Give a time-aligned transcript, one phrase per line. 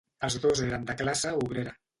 [0.27, 1.79] Els dos eren de classe obrera.